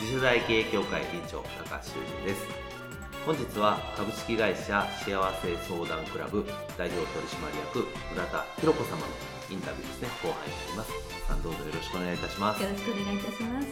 [0.00, 2.48] 次世代経営協会委員長高橋修人です。
[3.26, 6.42] 本日は株式会社幸せ相談クラブ
[6.78, 9.06] 代表取締役村田博子様の
[9.50, 10.08] インタビューですね。
[10.24, 10.92] 後半になります。
[11.28, 12.62] さんどうぞよろしくお願いいたします。
[12.62, 13.68] よろしくお願いいたします。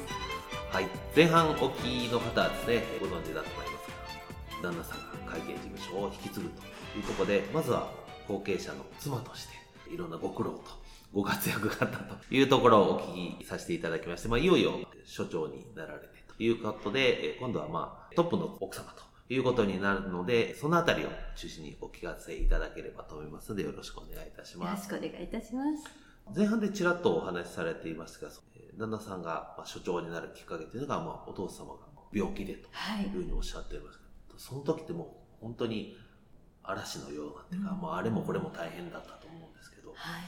[0.69, 0.87] はい。
[1.17, 3.89] 前半お聞きの方はですねご存知だと思います
[4.61, 6.61] が旦那さんが会計事務所を引き継ぐと
[6.93, 7.89] いうところでまずは
[8.29, 9.57] 後継者の妻として
[9.89, 10.77] いろんなご苦労と
[11.11, 24.91] ご活躍があったというところをお聞きさせていただきまして、まあ、いよいよ所長になられてということで、今度はまあトップの奥様ということになるので、そのあたりを中心にお聞かせいただければと思いますので、よろしくお願いいたします。
[24.91, 26.09] よろしくお願いいたします。
[26.37, 28.31] 前半でちらっとお話しされていますが、
[28.79, 32.69] 旦那さんが所長になるきっかけというのが、まあ、お父様が病気でと
[33.03, 35.97] いうふうにおっしゃっていますけど、はい、その時ってもう本当に
[36.63, 40.23] 嵐のようなっていうか、うん、まあ、あれもこれも大変だったと思うんですけど、はい、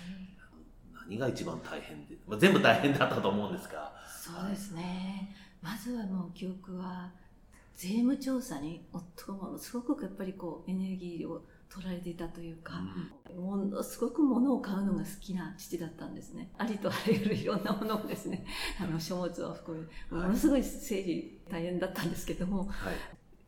[1.09, 7.11] 何が一番大変で、まあ、全部大変だったと思うんですがそうですね、はい、まずはもう記憶は
[7.75, 12.75] 税務調査に夫もすごくやっぱりこうエネルギーを取られていたというか、
[13.31, 16.51] うん、ものすごく物を買うのが好きな父だったんですね。
[16.59, 18.45] ありとあらゆるいろんなものをですね
[18.81, 22.95] あの書物を含めものすごい整理大変だったんですけども、はい、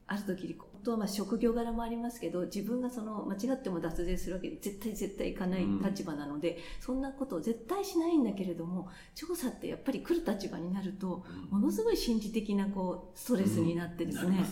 [0.06, 14.44] ある時とはまあ職業柄もありますけど自分がその間違っても脱税するわけで絶対絶対いかない立場なので、うん、そんなことを絶対しないんだけれども調査ってやっぱり来る立場になると、ものすごい心理的なこうストレスになってですね、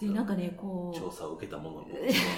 [0.00, 1.88] でなんかねこう調査を受けたものに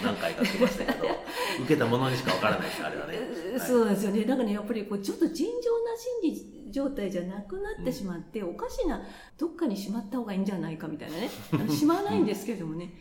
[0.04, 1.06] 何回か来ましたけど
[1.62, 3.18] 受けたものにしかわからないですあれはね、
[3.58, 4.24] そうですよね。
[4.24, 9.02] なんかねやっぱりこうちょっと尋常な心理状態じゃなくなってしまって、うん、おかしな
[9.38, 11.30] どっかにしまった方がいいんじゃないかみたいなね。
[11.70, 12.92] しまわないんですけれどもね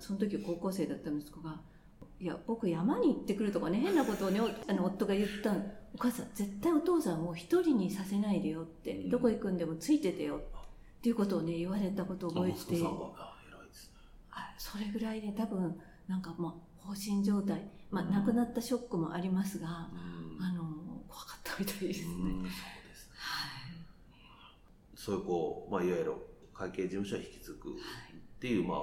[0.00, 1.60] その時高校生だった息子が
[2.20, 5.54] 「いや僕山に行ってくる」とかね変なことをねあの夫が言った
[5.94, 10.36] お母さん絶対お父さんを一人にさせないでよって、どこ行くんでもついててよ。
[10.38, 10.40] っ
[11.02, 12.58] ていうことをね言われたことを覚えて。
[14.56, 19.90] それぐらいで、多分なんかまあ放心状態、まあ、亡くなったショックもありますが、
[20.40, 20.62] あの
[21.08, 22.06] 怖かったみたいですね。
[24.94, 26.12] そうそういうこう、まあ、いわゆる
[26.54, 27.74] 会計事務所を引き継ぐっ
[28.38, 28.78] ていう、まあ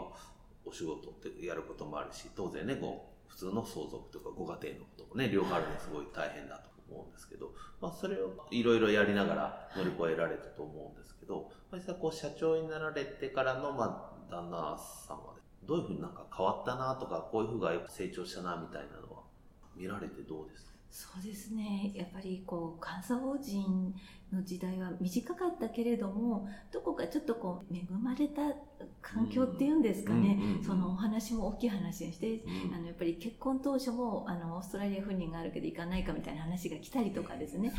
[0.66, 14.78] お仕事ってやることもあるし、当然ね、こう、普通の相続とかご家庭のこともね、両方あるのすごい大変だと思うんですけど、まあそれをいろいろやりながら乗り越えられたと思うんですけど、実際こう社長になられてからの、まあ、旦那
[15.08, 19.22] 様で、どういうふうになんか変わったなとか、こういうふうが成長したなみたいなのは
[19.76, 20.70] 見られてどうですか？
[20.92, 21.92] そうですね。
[21.94, 23.94] やっぱりこう監査法人
[24.32, 28.42] の時代は短かったけれどもどこかちょっとこう恵まれた
[29.02, 37.74] 環境っていうんですかね、そのお話も大きい話にして、あのやっぱり結婚当初もあのオーストラリア赴任があるけど行かないかみたいな話が来たりとかですね。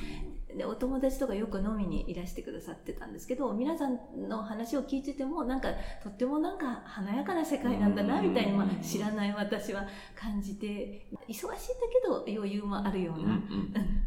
[0.56, 5.68] でお友達とかよく飲みにいらしてくださってたんですけど皆さんの話を聞いててもなんか
[6.02, 11.56] とってもなんか華やかな世界なんだなみたいに、まあ、知らない私は感じて忙しいんだ
[12.02, 13.40] けど余裕もあるような、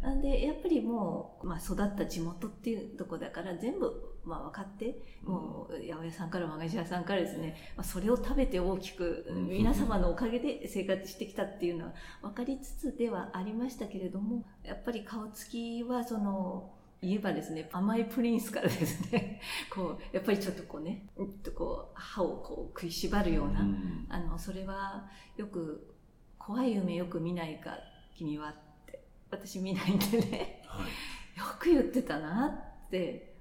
[0.02, 0.20] なん。
[0.20, 11.92] でやっぱりもう、まあ、育った地元っていうとこだから全部まあ、分かって、もう八百屋さんから和菓子屋さんからですね、まあ、それを食べて大きく皆様のおかげで生活してきたっていうのは
[12.22, 16.70] 分かりつつではありましたけれどもやっぱり顔つきはその
[17.02, 19.40] 言えばですね甘いプリンスからですね
[19.70, 23.66] こうやっぱりちょっとこうねうんとこう歯をこう食いしばるような、
[24.08, 25.06] あのそれは
[25.36, 25.94] よく
[26.38, 27.76] 怖い夢よく見ないか
[28.16, 28.54] 君はっ
[28.86, 29.98] て私見ないん。
[29.98, 30.86] でね、はい、
[31.36, 32.46] よく言ってたな
[32.86, 33.34] って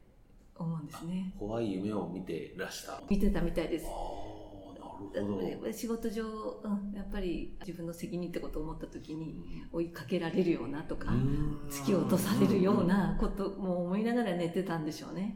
[0.56, 1.34] 思うんですね。
[1.38, 3.02] 怖い夢を見てらした。
[3.10, 3.86] 見てたみたいです。
[5.74, 9.36] 仕事上、うん、やっぱり自分の責任ってことを思った時に
[9.72, 11.12] 追いかけられるようなとか
[11.70, 15.36] 突き落とされるようなことも思いながら寝てたんでしょうね。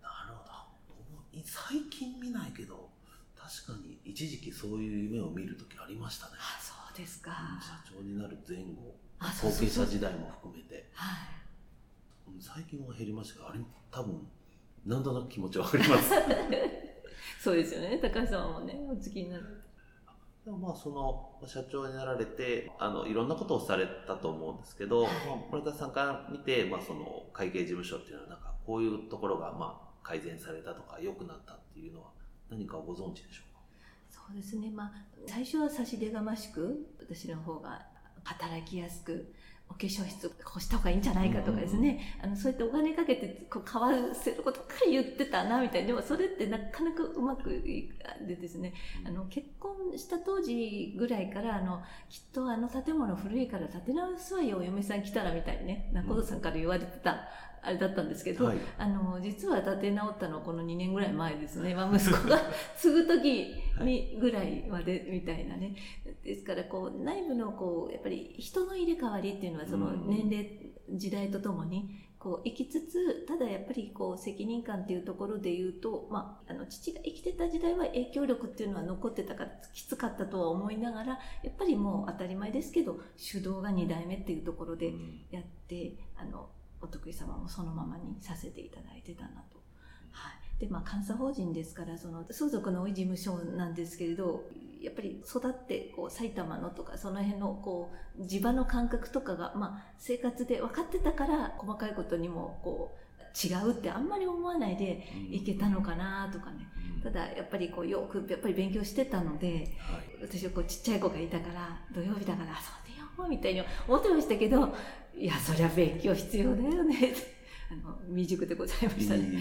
[0.00, 1.42] なるほど。
[1.44, 2.88] 最近見ないけど
[3.36, 6.34] 確かに一時期そういう夢を見る時ありましたね。
[6.36, 8.94] あそうですか、社長になる前後。
[9.18, 10.88] 後継者時代も含めて。
[10.92, 11.30] はい。
[11.40, 11.45] うん
[12.40, 14.26] 最近は減りましたがあれ多分
[14.84, 16.12] なんとなく気持ちわかります。
[17.42, 17.98] そうですよね。
[17.98, 19.62] 高橋さんもねお付きになる。
[20.44, 25.12] でもまあその社長になられてあのいろんなことをされたと思うんですけど、はい。
[25.26, 32.10] まあ、森田さんから見て、まあ、その会計事務所っていうのはなんかこういうところがまあ改善されたとか良くなったっていうのは
[32.48, 33.60] 何かご存知でしょうか？
[34.08, 34.70] そうですね。
[34.70, 34.92] まあ
[35.26, 37.84] 最初は差し出がましく私の方が
[38.22, 39.32] 働きやすく
[39.68, 45.88] お化粧室こうした方がいいんじゃないかとかですね、あのそうやってお金かけてこう買わせることかり言ってたなみたいな。
[45.88, 48.72] でもそれってなかなかうまくいかでですね。
[49.04, 55.90] あの結婚した当時ぐらいからあのきっとあの建物古いから建て直すわよお嫁さん来たらみたいにね。
[55.92, 57.28] 中戸さんから言われてた、
[57.62, 58.58] あれだったんですけど、はい。
[58.78, 62.38] あの実は建て直ったのはこの2年ぐらい前ですね、 まあ、息子が
[62.76, 65.74] 継ぐ時にぐらいまでみたいなね。
[66.22, 70.06] ですからこう内部のこうやっぱり人の入れ替わりっていうのはそのうん。
[70.08, 85.20] 年齢、時代とともにこう生きつつただやっぱりこう責任感っていうところで言うと、まあ、あの父が生きてた時代は影響力っていうのは残ってたからきつかったとは思いながらやっぱりもう当たり前ですけど主導が2代目っていうところでうん。
[85.30, 86.48] やってあの
[86.80, 89.56] お得意様もそのままにさせていただいてたなと。
[90.10, 94.44] はい、でまあ監査法人ですからその相続の多い事務所なんですけれど
[94.80, 103.06] やっぱり育ってこう埼玉のとかその辺のこう地場の感覚とかが、まあ、生活で分かってたから細かいことにもこう
[103.36, 106.66] 違うってあんまり思わないでいけたのかなとかね。
[106.96, 107.02] うん。
[107.02, 110.22] ただやっぱりこうよくやっぱり勉強してたのではい。
[110.22, 112.85] 私はこうちっちゃい子がいたから土曜日だから遊
[113.28, 114.74] みたいに思ってましたけど
[115.16, 117.14] いやそりゃ勉強必要だよね。
[117.70, 119.20] あの未熟でございましたね。
[119.20, 119.38] いい。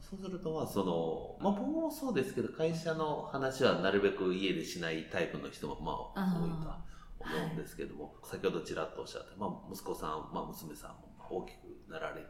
[0.00, 6.84] そうするとまあその、まあ、僕もそうですけど会社の話はなるべく家でしないタイプの人もまあ多いとは
[7.18, 12.22] 思うんですけども、先ほどちらっとおっしゃって、まあ、息子さん、まあ、娘さんも大きくなられ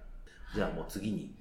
[0.55, 1.35] じゃあもう次に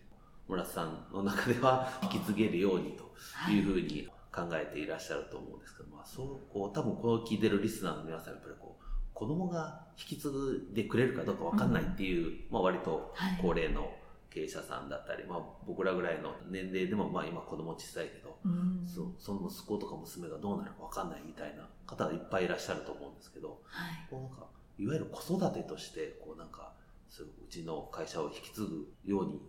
[0.48, 8.84] 村瀬さんの中では引き継げるようにとはいいうふうに考えていらっしゃると思うんですけど、まあ、そうこう多分この聞いてるリスナーの皆さんやっぱりこう
[9.14, 10.30] 子供が引き継
[10.72, 13.40] いでくれるかどうかわかんないっていう、まあ、割とはい。
[13.42, 13.94] 高齢の
[14.30, 18.84] 経営者さんだったり、まあ、僕らぐらいの年齢でも、まあ、今子供小さいけど、うん。
[18.88, 24.08] そうその息子とか娘がどうなるかわかんないみたいな方がいっぱいいらっしゃると思うんですけどはい。
[24.10, 24.48] こうなんか
[24.80, 26.74] いわゆる子育てとしてこうなんか
[27.10, 29.40] そううちの会社を引き継ぐように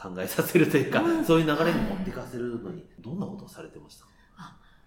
[0.00, 1.24] 考えさせるというか、うん。
[1.24, 4.10] そういう流れに持っていかせるのにどんなことをされてましたか？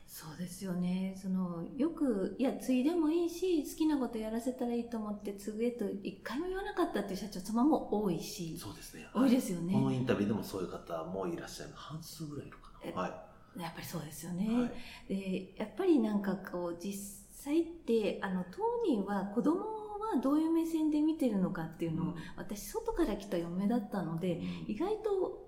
[0.07, 1.15] そうですよね。
[1.19, 9.07] そのよくいや継いでもいいし好きなことやらせたらいいと思って継ぐえと一回も言わなかったっていう社長様も多いしそうですね。
[9.13, 13.01] 多いですよこのねインタビューでもそういう方もいらっしゃる半数ぐらいいるかな？
[13.01, 13.59] はい。
[13.61, 14.71] やっぱりそうですよね、はい。
[15.09, 16.93] でやっぱりなんかこう実
[17.31, 19.61] 際ってあの当人は子供
[20.15, 22.15] はどういう目線で見てるのかっていうのを、うん。
[22.35, 24.71] 私外から来た嫁だったのでうん。
[24.71, 25.43] 意外と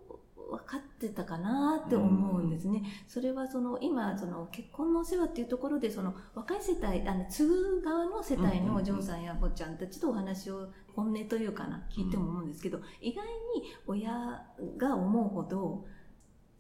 [0.50, 2.84] 分かってたかなって思うんですね。
[3.08, 14.44] それはその今その結婚のお世話っていうところでその若い世帯あの継ぐ側の世帯のお嬢さんや坊ちゃんたちとお話を本音というかな聞いても思うんですけど、意外に親
[14.78, 15.86] が思うほど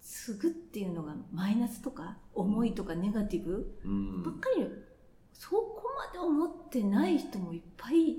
[0.01, 4.23] 継ぐっていうのがマイナスとか重いとかネガティブうん。
[4.23, 4.67] ばっかり
[5.37, 8.17] そこまで思ってない人もいっぱい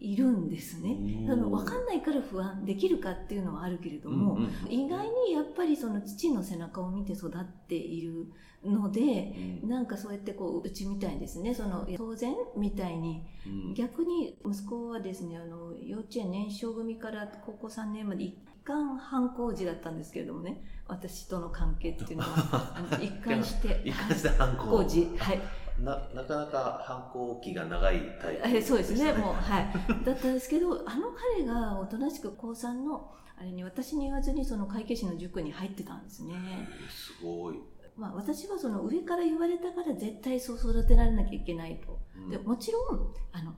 [0.00, 1.26] いるんですね。
[1.30, 8.26] あの分かんないから不安できるかっていうのはあるけれども、うんうん意外にやっぱりその父の背中を見て育っている
[8.64, 9.68] のでうん。
[9.68, 13.74] なんかそうやってこううちみたいにですねその当然みたいにうん。
[13.74, 24.62] 逆に息子はですねあの幼稚園年少組から高校3年まで一貫反抗時だったんですけれどもね私との関係っていうのは一貫して一貫して反抗。
[24.64, 25.40] 反抗時はい
[25.82, 30.04] ななかなか反抗期が長いタイプえそうですね、 もう、はい。
[30.04, 36.34] だったんですけど、あの彼がおとなしく高3の、あれに私に言わずにその会計士の塾に入ってたんですね。
[36.36, 37.60] えーすごい、
[37.96, 41.98] まあ私はその上から言われたから絶対そう育てられなきゃいけないと。
[42.16, 43.54] うんでもちろん、あの、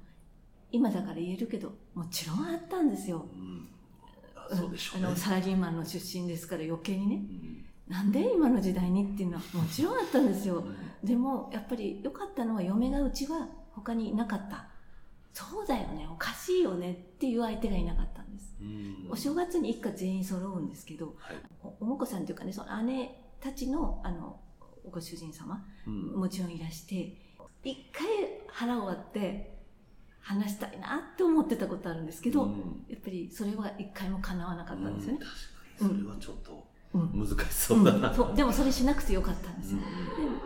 [0.70, 3.26] 今だから言えるけど、もちろんあったんですよ。
[4.50, 7.16] あの、サラリーマンの出身ですから余計にね。
[7.16, 10.56] うんなんで今の時代にっていうのはもちろんあったんですよ。
[10.56, 10.76] うん。
[11.06, 14.66] でもやっぱり良かったのは嫁がうちは他にいなかった。
[15.32, 16.08] そうだよね。
[16.10, 19.08] おかしいよねっていう相手がいなかったんです、うん。
[19.10, 21.36] お正月に一家全員揃うんですけどはい。
[21.80, 24.38] おさんというかねその姉たちのあの
[24.90, 26.12] ご主人様うん。
[26.20, 27.16] もちろんいらして
[27.64, 28.06] 一回
[28.48, 29.58] 腹を割って
[30.20, 32.84] 話したいなって思ってたことあるんですけど、うん。
[32.88, 35.18] やっぱりそれは一回も叶わなかったんですよね。
[35.20, 36.00] う、確かに。
[36.00, 36.52] それはちょっと。
[36.52, 38.14] うん難しそうだな、うん。
[38.14, 38.36] そう。
[38.36, 39.80] でもそれしなくてよかったんですで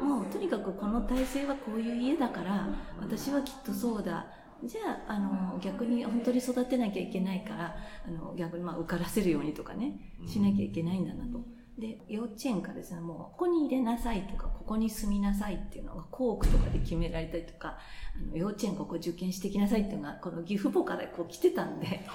[0.05, 2.69] もうとにかくこの体制はこういう家だから
[3.01, 4.27] 私はきっとそうだ。
[4.65, 7.77] じゃああの逆に本当に育てなきゃいけないから
[8.07, 11.41] あの逆にまあ受からせるようにとかねしなきゃいけないんだなと。
[11.79, 17.77] で幼稚園からですねもうここに入れなさいとかここに住みなさいっていうのが校区とかで決められたりとか
[18.17, 22.07] あの幼稚園ここ受験してきなさいっていうのがこの義父母からこう来てたんで。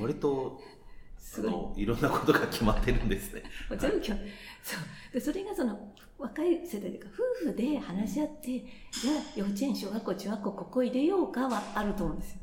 [0.00, 0.60] 割と
[1.26, 1.82] すごい。
[1.82, 3.42] いろんなことが決まってるんですね。
[3.76, 4.16] 全部そう。
[5.12, 7.08] でそれがその若い世代というか
[7.44, 12.38] 夫婦で話し合ってじゃあ幼稚園小学校中学校ここ入れようかはあると思うんです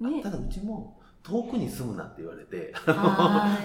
[0.00, 0.10] よ。
[0.10, 0.22] ね。
[0.22, 2.72] ただうちも遠くに住むなって言われて、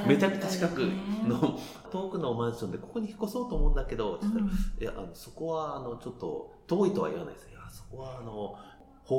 [0.07, 0.79] めちゃくちゃ近く
[1.27, 1.59] の
[1.91, 4.49] 遠くのマンションでここに引っ越そうと思うんだけど、うん。
[4.79, 8.55] いやあのそこはあのちょっと遠いとは言わないですいやそこはあの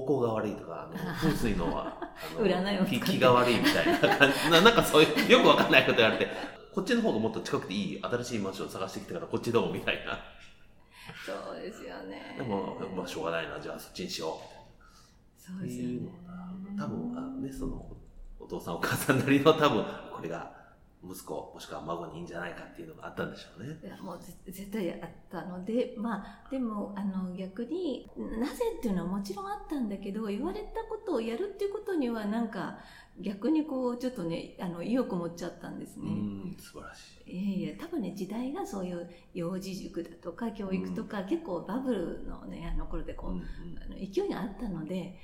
[0.01, 6.29] 方向が悪いとかあの 風水のはあの占いを気気が悪いみたいな感じななんかそういうよくわかんないこと言われて
[6.73, 10.19] こっちの方がもっと近くていい新しいマンション探してきたからこっちどうみたいな
[11.25, 12.35] そうですよね。
[12.37, 14.41] でもまあしょうがないなじゃあそっちにしよ
[15.39, 16.77] そうですよねうっていうの。
[16.77, 17.87] が多分あのねその
[18.41, 19.85] お父さんお母さんなりの多分
[20.15, 20.51] これが
[21.11, 23.79] 息子もしくは孫にいいんじゃないかっていうのがあったんでしょうね。
[23.83, 32.79] いやもうぜ絶対あったのでまあでもあの逆になぜっていうのはもちろんあったんだけど言われたことをやるっていうことにはなんか
[33.21, 36.11] 逆にこうちょっとねあの意欲持っちゃったんですうね。
[36.11, 37.33] ん素晴らしい。
[37.33, 43.45] いやいや多分ね時代がそういう幼児塾だとか教育とか、結構バブルのねあの頃でこう、うんうん
[43.83, 45.17] あの勢いがあったので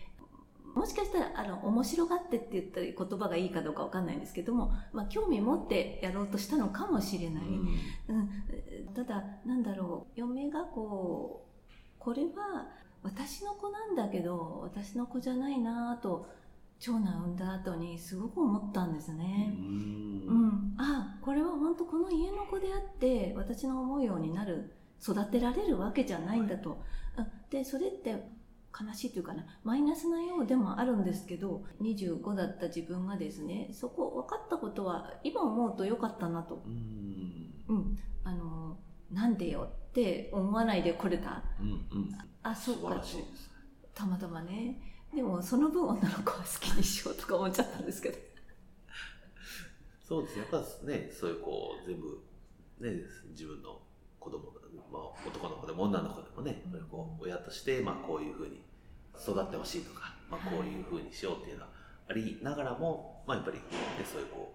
[0.74, 7.48] もしかしたらあの面白がってって言ったり言葉がいいかどうかわかんないんですけども、まあ、興味持ってやろうとしたのかもしれない、う
[8.12, 8.16] ん。
[8.16, 10.20] うん、ただなんだろう。
[10.20, 12.68] 嫁がこうこれは
[13.02, 16.26] 私の子なんだけど私の子じゃないなぁと
[16.78, 19.52] 長男産んだ後にすごく思ったんですね。
[19.54, 20.48] ううん。
[20.48, 24.72] ん、あこれは本当この家の子であって私の思うようになる
[25.02, 26.82] 育てられるわけじゃないんだと、
[27.18, 27.26] うん。
[27.50, 28.39] でそれって
[28.78, 37.50] 悲しいというかなマイナスなようでもあるんですけど25だった自分がですねそこ分かったことは今思うと良かったなと、うん。
[37.68, 38.76] うん、あの
[39.10, 41.42] なんでよって思わないでこれた。
[41.60, 41.72] うんう
[42.02, 42.08] ん。
[42.42, 43.02] あそうか。
[43.94, 44.80] たまたまね。
[45.14, 48.18] でもその分女の子は好きにしようとか思っちゃったんですけど。
[50.06, 50.36] そうです。
[50.36, 50.42] ね。
[50.42, 52.18] やっぱね、そういうこう、全部、
[52.80, 53.80] ね、自分の
[54.18, 54.52] 子供、
[54.92, 58.60] まあ、男の子でも女の子でもね、う親として、まあ、こういうふうに
[59.18, 61.70] 育ってほしいとか、まあ、こういうふうにしようっていうのは
[62.08, 63.62] ありながらも、まあ、やっぱり、ね、
[64.04, 64.54] そういうこ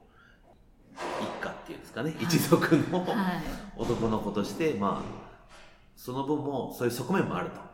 [0.93, 3.43] う、一家っていうんですかね、一族のはい、
[3.77, 5.25] 男の子として、まあ、
[5.95, 7.59] その分もそういう側面もあると。
[7.59, 7.65] うん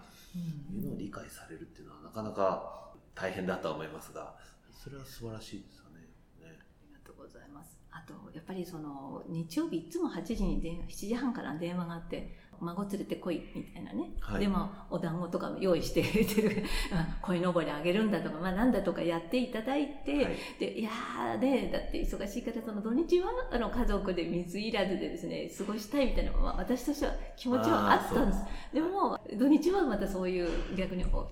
[0.71, 4.36] いうのを理解されるっていうのはなかなか大変だとは思いますが
[4.71, 6.00] それは素晴らしいですよね。
[6.39, 7.80] ねありがとうございます。
[7.91, 14.12] あと、やっぱりその、日曜日いつも8時に電話、7時半から電話があって、孫連れてこいみたいなね。
[14.19, 28.43] はいでも、お団子とか用意して入れてる、 あ鯉のぼりあげるんだとか、まあなんだとかやっていただいて、はいで、いやーね、だって忙しいから、その土日は、あの、家族で水いらずでですね、過ごしたいみたいな、まあ私としては気持ちはあったんです。
[28.74, 31.27] でも、土日はまたそういう逆に、お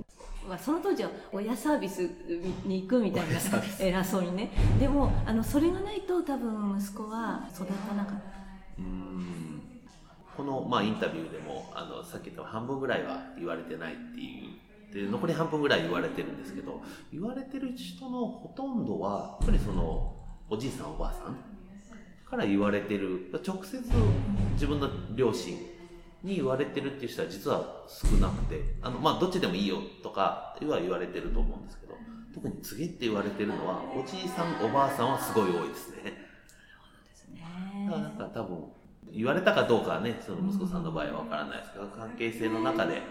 [0.49, 2.01] まあ、その当時は親サービス
[2.65, 3.39] に行くみたいな
[3.79, 4.49] 偉そうにね。
[4.79, 8.23] でもあのそれがないと多分息子は育たなかった。
[8.79, 9.61] うん。
[10.35, 14.55] この、まあ、インタビューでもあのさっき言った半分ぐらいは言われてないってい
[14.91, 15.05] う。
[15.05, 16.81] で残り半分ぐらい言われてるんですけど
[17.13, 20.15] 言われてる人のほとんどはやっぱりその
[20.49, 21.37] おじいさんおばあさん
[22.27, 23.29] から言われてる。
[23.45, 23.83] 直接
[24.53, 25.57] 自分の両親
[26.23, 31.93] に言われてるっていう人は実は少なくてあの、まあ、どっちでもいいよとかは言われてると思うんですけど
[32.33, 35.95] 特に告げって言われてるのはおじいさんおばあさんはすごい多いですね。
[36.03, 37.41] ですね
[37.87, 38.63] だからなんか多分
[39.11, 43.01] 言われたかどうかはねその息子さんの場合は分からないですけど関係性の中で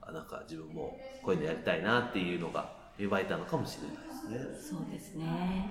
[0.00, 4.78] あなんか自分もこういうのやりたいなっていうのが芽生えたのかもしれないですね。
[4.78, 5.70] そうですね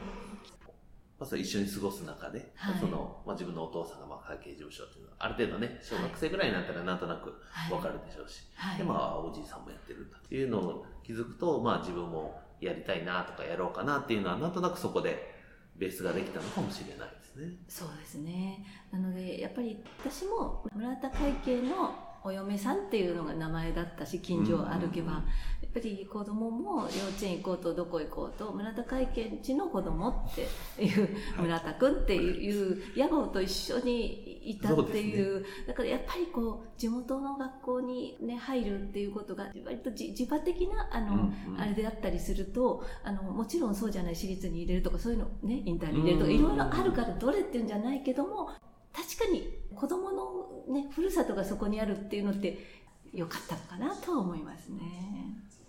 [1.22, 2.80] まあ、一緒に過ごす中で、はい。
[2.80, 7.32] そのまあ、自分のお父さんがまあ会計事務所っていうのはある程度ね小学生ぐらいになったらなんとなく
[7.70, 8.78] 分かるでしょうし、はい。
[8.80, 15.36] でまあおじいさんもやってるんだっていうのを気づくと、まあ、自分もやりたいなとかやろうかなっていうのはなんとなくそこで
[15.78, 17.54] ベースができたのかもしれないですね。
[17.68, 18.66] そうですね。
[18.92, 31.10] なのでやっぱり私も村田会計のお嫁さんっていうのが名前だったし近所を歩けば、やっぱり子供も幼稚園行こうとどこ行こうと村田会見地の子供っていう、
[31.40, 48.50] 村田君っていう野望と一緒にいたっていう、ね、だからやっぱりこう地元の学校にね入るっていうことが割と自場的なあの、あれであったりするとあのもちろんそうじゃない私立に入れるとかそういうのねインターに入れるとかいろいろあるからどれっていうんじゃないけども
[48.94, 52.58] 確かに子供のねふるさとがそこにあるっていうのって
[53.14, 54.82] 良かったのかなとは思いますね。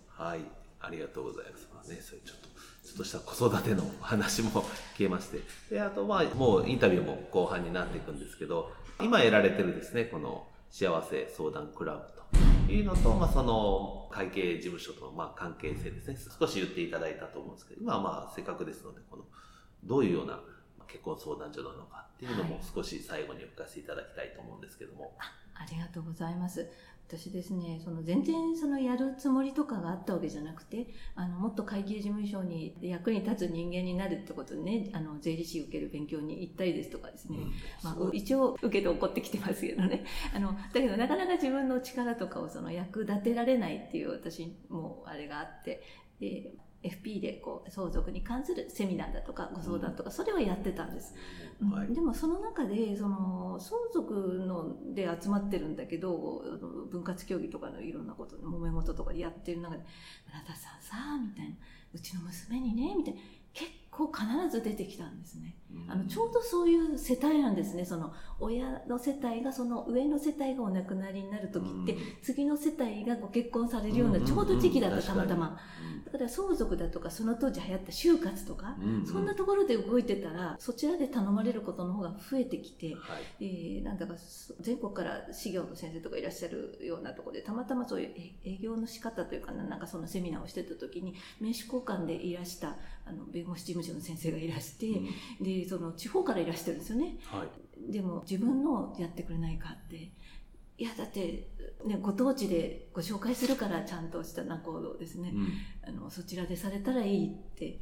[0.07, 0.39] はい、
[0.79, 1.67] ありがとうございます。
[1.73, 4.49] まあね、それちょっと、ちょっとした子育ての話も
[4.95, 5.39] 聞けまして。
[5.69, 19.25] で、あと、まあ、もうインタビューも後半になっていくんですけど、今得られてるですね、この幸せ相談クラブというのと、まあ、その会計事務所とのまあ関係性ですね、少し言っていただいたと思うんですけど、今はまあ、せっかくですので、この、
[19.83, 20.39] どういうような
[20.87, 25.15] 結婚相談所なのかっていうのも少し最後にお聞かせいただきたいと思うんですけども。
[25.17, 26.69] はい、ありがとうございます。
[27.07, 40.05] 私ですねその全然そのやるつもりとかがあったわけじゃなくてあのもっと会計事務所に役に立つ人間になるってことでねあの税理士受ける勉強に行ったりですとかですね、うん、まあ、一応受けて怒ってきてますけどね。
[40.33, 45.83] あのだけどなかなか自分の力とかをその役立てられないっていう私もあれがあって。
[46.19, 51.15] で FP でこう相続に関するセミナーだとかご相談とか、それをやってたんです、
[51.61, 51.71] うん。
[51.71, 54.13] はい、でもその中でその相続
[54.45, 56.43] ので集まってるんだけど
[56.91, 59.83] 分割協議とかのいろんなこと揉め事とかでやってる中で
[60.31, 61.55] 「あなたさんさ」みたいな
[61.93, 63.19] 「うちの娘にね」みたいな。
[63.53, 67.85] 結構必ず出てきたんですね、うん、あのちょうどそういう世帯なんですね。
[67.85, 75.57] その親の世帯がその上の世帯がお亡くなりになる時って、うん、次の世帯がご結婚されるようなちょうど時期だったたまたま、
[76.05, 78.93] だから相続だとかその当時流行った就活とか、うん。
[78.95, 84.15] うん、そんなところで動いてたらそちらで頼まれることの方が増えてきて、はい、えー、なんだか
[84.59, 88.13] 全国から資料の先生とかいらっしゃるようなところでたまたまそういう
[88.45, 97.45] 営業の仕方というかなんかそのセミナーをしてた時に名刺交換でいらしたあの弁護士事務所の先生がいらして、うん、でその地方からいらしてるんですよね、は
[97.89, 100.11] い、でも自分のやってくれないかって
[100.77, 101.49] いやだって、
[101.85, 105.47] ね、ご当地でご紹介するからちゃんとしたな行動ですね、うん、
[105.87, 107.79] あのそちらでされたらいいって。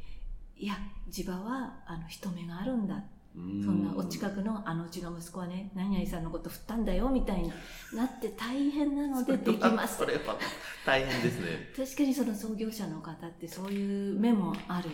[0.62, 0.76] いや
[1.10, 3.40] 地場はあの人目があるんだってそ
[3.72, 7.52] んなお近くのあのうちの息子はね何々さんのこと振ったんだよみたいに
[7.94, 10.00] なって大変なのでできます。
[10.00, 10.38] それは
[10.86, 11.72] 大変ですね。
[11.76, 14.90] 確かにその創業者の方ってそういう目もある。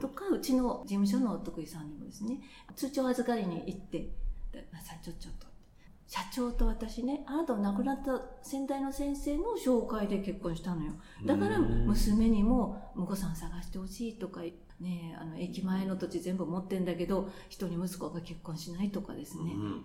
[0.00, 2.40] とかうちの事務所のお得意さんにもですね
[2.76, 4.10] 通帳預かりに行って
[4.84, 5.46] 「さちょちょっと」
[6.06, 10.92] 社長と私ねあなたは亡くなった先代の先生の紹介で結婚したのよ。
[11.24, 14.42] だから娘にも婿さん探してほしいとか
[14.80, 19.84] ねあの駅前の土地全部持ってんだけど人に息子が結婚しないとかですね、うん。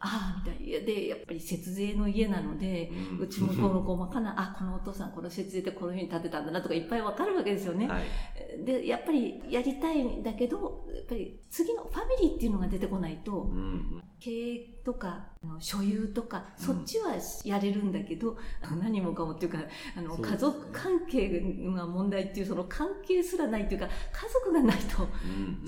[0.00, 0.86] ああみたいな。
[0.86, 15.26] でやっぱり節税の家なので、うん、ちもこの細かなあこのお父さんこの節税でこのように建てたんだなとかいっぱいわかるわけですよね、はい、でやっぱりやりたいんだけどやっぱり次のファミリーっていうのが出てこないと、うん、経営とか
[15.58, 18.36] 所有とか、そっちはやれるんだけど、
[18.70, 19.58] うん、何もかもっていうか
[19.96, 21.40] あの、ね、家族関係
[21.74, 23.92] が問題っていうその関係すらないっていうか家
[24.32, 25.08] 族がないと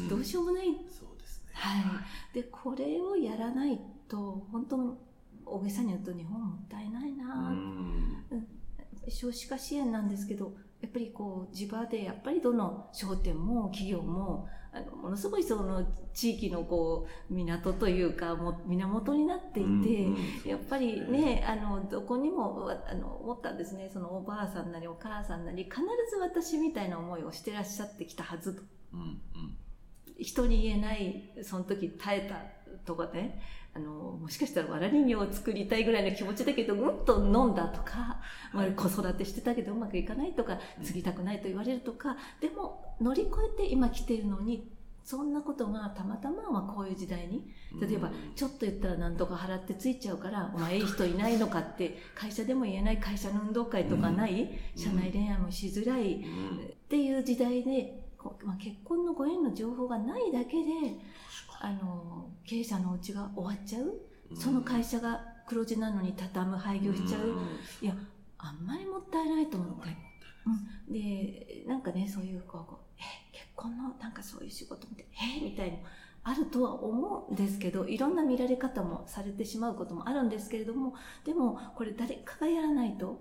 [0.08, 1.50] どうしようもない、うんうん、そうですね。
[1.54, 2.00] は
[2.32, 3.78] い、でこれをやらない
[4.12, 4.98] と本当
[5.46, 7.50] 大げさに言うと日本もったいないな、
[8.30, 8.46] うん、
[9.08, 23.90] 少子化支援なんですけどやっぱりこう地場でやっぱりどの商店も企業もあのものすごいその地域のこう港というかも源になっていて、うんうん、やっぱりねあのどこにもあの思ったんですね。
[23.92, 25.76] そのおばあさんなりお母さんなり必
[26.10, 28.62] ず私みたいな思いをしてらっしゃってきたはずと、
[28.94, 29.18] うんうん、
[30.18, 33.40] 人に言えないその時耐えたとかね。
[33.74, 38.20] あの、もしかしたらわら人形を作りたいぐらいの気持ちだけど、うんと飲んだとか、
[38.52, 44.70] まあ、子育てしてたけどうまくいかないとか、継ぎたくないと言われるとか、でも乗り越えて今来ているのに、
[45.04, 56.24] そんなことがたまたままこういう時代に、例えば、ちょっと言ったら何とか払ってついちゃうから、お前いい人いないのかって、会社でも言えない会社の運動会とかない、社内恋愛もしづらいっ
[56.88, 58.00] ていう時代で、
[58.44, 60.70] まあ、結婚のご縁の情報がないだけで、
[61.64, 63.92] あの経営者のうちが終わっちゃう、
[64.34, 67.36] その会社が黒字なのに畳む廃業しちゃう、
[67.80, 67.94] いや
[68.38, 69.96] あんまりもったいないと思って、
[70.88, 75.06] うん、でなんかねそういうこうえ結婚のなんかそういう仕事みたい
[75.38, 75.44] え？
[75.44, 75.78] みたいな
[76.24, 80.94] あるとは思うんですけどいろんな見られ方もされてしまうこともあるんですけれども
[81.24, 83.20] でもこれ誰かがやらないと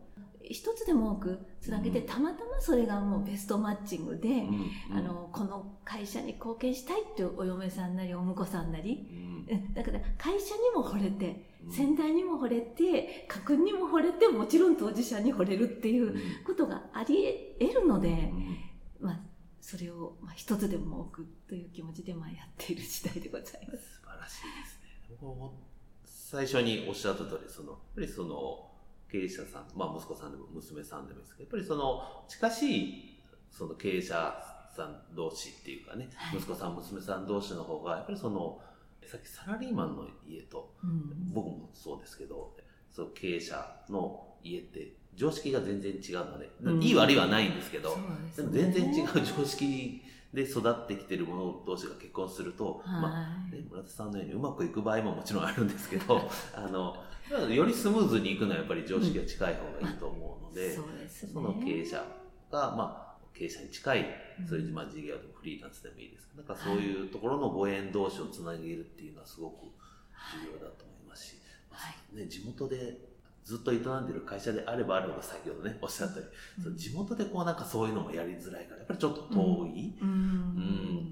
[0.49, 2.07] 一つでも多くつなげて、うん。
[2.07, 4.97] たまたまそれがもうベストマッチングで、うん。
[4.97, 9.55] あのこの会社に貢献したいっていうお嫁さんなりお婿さんなり、うん。
[9.55, 9.73] うん。
[9.73, 11.71] だから会社にも惚れてうん。
[11.71, 18.57] 先代にも惚れて家訓にも惚れてもちろん当事者に惚れるっていうことがあり得るので、うん。
[18.99, 19.19] まあ、
[19.59, 23.95] それを、まあ、一つでも多くという気持ちでまあやっている次第でございます。
[23.95, 25.71] 素晴らしいですね。
[26.05, 28.70] 最初におっしゃった通り、その、やっぱりその、
[29.11, 33.21] 経営者さん、まあ息子さんでも娘さんでもいいですけど、やっぱりその、近しい、
[33.51, 34.33] その経営者
[34.75, 36.39] さん同士っていうかね、はい。
[36.39, 38.59] 息子さん、娘さん同士の方が、やっぱりその、
[39.05, 41.33] さっきサラリーマンの家と、うん。
[41.33, 42.55] 僕もそうですけど、
[42.89, 46.81] その経営者の家って常識が全然違うので、うん。
[46.81, 48.49] いい悪いはないんですけど、でもですね。
[48.71, 50.01] 全然違う常識
[50.33, 56.95] で育ってきてる者同士が結婚すると、まあはいね、村田さんのようにうまくいく場合ももちろんあるんですけど あの
[57.31, 61.29] よりスムーズにいくのはやっぱり常識が近い方がいいと思うので、そうですね。
[61.33, 62.03] その経営者
[62.51, 64.05] が、まあ、経営者に近い
[64.39, 64.47] うん。
[64.47, 71.35] そういうまあ事業でもフリーランスでもいいですけどなんかそういうところのご縁同士をつなげるっていうのはすごく重要だと思いますし、
[71.69, 72.15] はい。
[72.15, 72.97] ね、地元で
[73.43, 80.11] ずっと営んでる会社であればあるほど先ほどねおっしゃったように、その地元でこうなんかそういうのもやりづらいからやっぱりちょっと遠い、ううん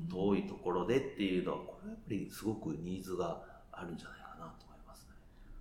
[0.05, 0.08] ん。
[0.10, 5.15] 遠いところでっていうのはこれはやっぱりすごくニーズがあるんじゃないかなと思いますね。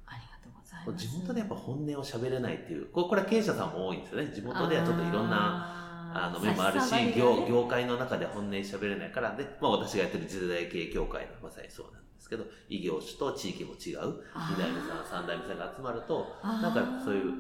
[0.07, 0.58] ありがとうございます。
[0.96, 4.33] 地元でやっぱ本音を喋れないっていうこれこれは経営者さんも多いんですよね。
[4.35, 9.37] 地元ではちょっといろんなあの面もあるし、業業界の中で本音喋れないから。
[9.37, 14.54] で、まあ、私がやってる時代系協会のまさにそうなんですけど異業種と地域も違うあー。
[14.54, 17.33] 2代目さん3代目さんが集まるとななんかそういう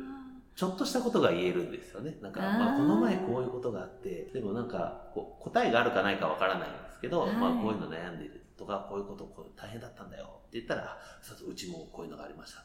[0.58, 2.16] ちょっとしたことが言えるんですよね。
[2.20, 7.32] なんか、まあ、この前こういうことがあって、でもなんかこう答えがあるかないかわからないんですけど、はい。
[7.36, 12.64] まあこういうの悩んでいるとか、こういうことこう大変だったんだよって言ったら、そううちもこういうのがありました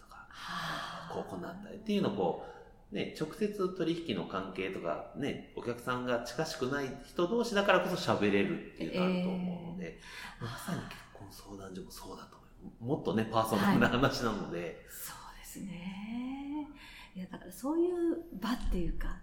[1.12, 2.46] こうこうなったりっていうのをこ
[2.92, 10.00] う、ね、直接取引の関係とか、ね、お客さんが近しくない人同士だからこそ喋れるっていうのがあると思うので、
[10.40, 12.44] まさに結婚相談所もそうだと思
[12.82, 12.86] う。
[12.86, 16.68] もっとね、パーソナルな話なので、そうですね。
[17.16, 19.18] いやだからそういう場っていうか、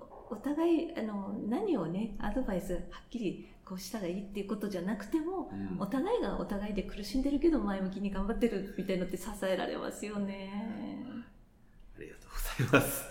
[0.00, 10.52] おお互いあの何をねアドバイスはっきりこうしたらいいっていうことじゃなくても、うんお互いがお互いで苦しんでるけど前向きに頑張ってるみたいのって支えられますよね。
[11.96, 12.30] ありがとう
[12.64, 13.04] ございます。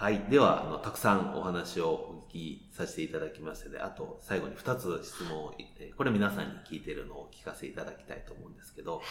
[0.00, 0.18] はい。
[0.30, 9.02] では、あの、たくさんお話をお聞きさせていただきましたので、あと、最後に2つ質問を、えーこれ皆さんに聞いてるのを聞かせていただきたいと思うんですけど、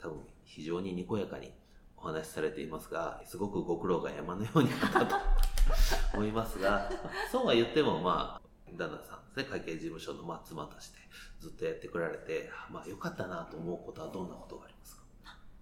[0.00, 1.52] 多分、非常ににこやかに
[2.00, 5.16] お話しされていますが、すごくご苦労が山のようにあったと
[6.14, 6.90] 思いますが、
[7.30, 10.98] そうは言っても、まあ、旦那さんですね、会計事務所のまあ妻として
[11.40, 15.02] ずっとやってこられて、まあ、良かったなと思うことはどんなことがありますか？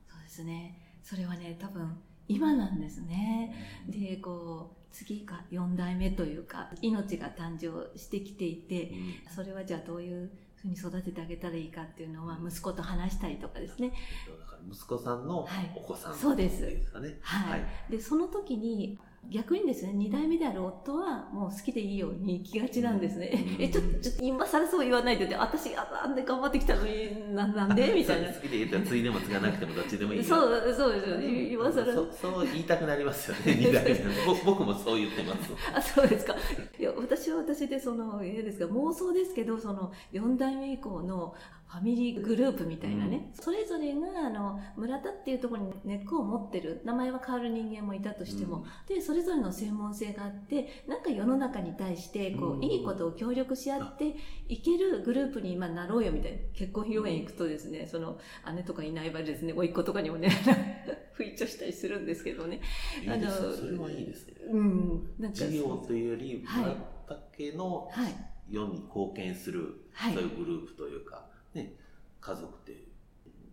[0.08, 0.98] そうですね。
[1.02, 3.54] それはね多分今なんですね。
[3.88, 10.30] でこう次が4代目というか命が誕生してきていてうんそれはじゃあどういう
[10.74, 13.92] ふうに育ててあげたらいいかっていうのは息子と話したりとかですね。
[14.40, 17.18] だから息子さんのはいお子さん、そうですっていかね。
[17.22, 17.64] はい。
[17.90, 18.98] でその時に
[19.30, 23.30] 逆にですね2代目である夫はもう好きでいいように行きがちなんですね。
[23.58, 23.62] うん。
[23.64, 28.28] えちょっとちょっと今更そう言わないでって私ああんで頑張ってきたのにななんでみたいな。
[28.28, 30.18] 好きで言ったらついでもつがなくてもどっちでもいい。
[30.18, 31.52] よそうそうですよね。
[31.52, 31.92] 今更。
[31.92, 33.94] そそう言いたくなりますよね 二代目
[34.26, 35.52] ぼ僕もそう言ってます。
[35.74, 36.34] あそうですか。
[36.78, 41.34] いや私は私でそのいいですか妄想ですけどその4代目以降の
[41.68, 52.64] ファミリーグループみたいなね、それぞれがあの村田っていうところに根っこを持ってる名前は変わる人間もいたとしても、でそれぞれの専門性があってなんか世の中に対してこう、うん。
[52.64, 54.16] いいことを協力し合って
[54.48, 56.38] いけるグループに今なろうよみたいな。
[56.54, 58.18] 結婚披露宴行くとですねその
[58.54, 60.30] 姉とかいない場合ですね甥っ子とかにもね
[61.12, 62.60] 不一致したりするんですけどね。
[63.02, 63.52] いいですよ。
[63.52, 65.10] それはいいですねうん。
[65.18, 66.64] なんか事業というよりはい。
[66.64, 66.76] 村
[67.08, 68.14] 竹のはい。
[68.48, 70.14] 世に貢献する、はい。
[70.14, 71.74] そういうグループというか、ね、
[72.20, 72.84] 家族って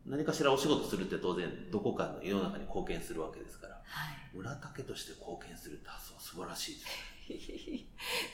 [0.05, 3.73] 何かしらお仕事するって当然どこかの世の中に貢献するわけですから。
[3.85, 4.35] はい。
[4.35, 6.81] 村竹として貢献するって発想は素晴らしいで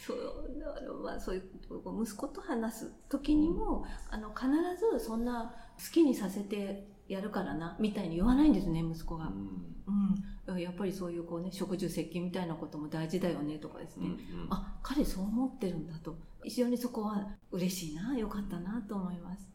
[0.02, 1.44] す そうだからまあそういう
[2.04, 4.48] 息子と話す時にもあの必
[4.98, 9.76] ずそんな好きにさせてやるからなみたいに言わないんですね息子が、うん。
[10.48, 14.48] うん、やっぱりそういうこうね食住接近みたいなことも大事だよねとかですね、うんうん。
[14.50, 16.16] あ彼そう思ってるんだと。
[16.44, 19.46] 非常にそこは嬉しいなよかったなと思います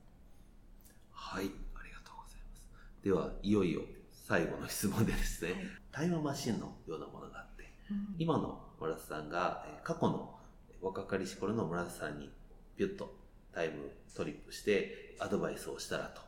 [1.26, 2.68] はい、ありがとうございます。
[3.02, 3.80] では、いよいよ
[4.12, 5.60] 最後の質問でですね、はい。
[5.90, 8.14] タイムマシンのようなものがあって、うん。
[8.18, 10.38] 今の村田さんがえー過去の
[10.82, 12.30] 若かりし頃の村田さんに
[12.76, 13.16] ピュッと
[13.52, 16.20] タイムトリップしてアドバイスをしたらと、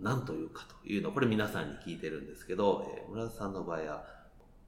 [0.00, 4.04] 何というかというのを、これ皆さんに聞いてるんですけど、えー村田さんの場合は、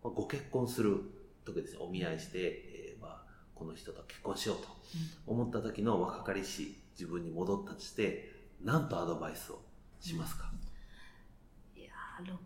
[0.03, 0.99] まあ、ご結婚する
[1.45, 1.79] 時ですね。
[1.83, 3.23] お見合いして、えー、まあ、
[3.55, 4.69] この人と結婚しようと
[5.27, 8.32] 思った時の若かりし自分に戻ったとして
[8.65, 9.61] 何とアドバイスを
[10.01, 10.51] しますか、
[11.77, 11.91] いや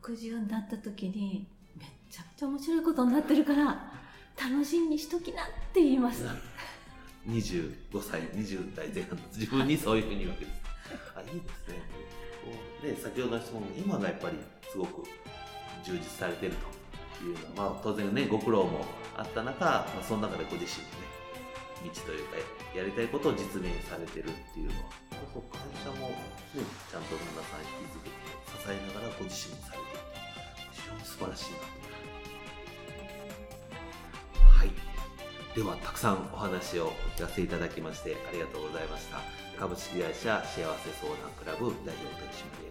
[0.09, 1.46] 60になった時に
[1.79, 3.92] めっちゃくちゃ面白いことになってるから
[4.40, 6.24] 楽しみにしときなって言います。
[7.26, 10.61] 25歳20代前半の自分にそういうふうに言うわけです。
[11.16, 12.07] あいいですね。
[12.83, 14.37] で先ほどの質問今がやっぱり
[14.70, 15.02] すごく
[15.85, 16.52] 充実されてる
[17.18, 18.85] というのは、まあ、当然ねご苦労も
[19.16, 21.06] あった中、まあ、その中でご自身のね
[21.85, 22.37] 道というか
[22.75, 25.07] やりたいことを実現されてるっていうのは。
[25.33, 26.17] そう会社も、ね、
[26.89, 28.17] ちゃんと旦那さん引き続けて
[28.53, 30.01] 支えながらご自身もされてる
[30.73, 31.65] 非常に素晴らしいなと
[34.49, 34.73] はい。
[35.57, 39.21] ではたくさんお話をお聞かせいただきましてありがとうございました
[39.59, 42.12] 株式会社幸せ相談クラブ代表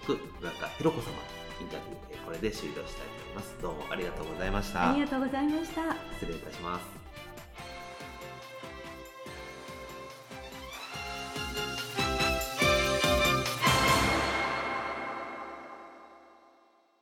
[0.06, 1.18] 取締役村田博子様
[1.62, 3.56] インタビューこれで終了したいと思います。
[3.62, 4.90] どうもありがとうございました。
[4.92, 5.96] ありがとうございました。
[6.20, 7.05] 失礼いたします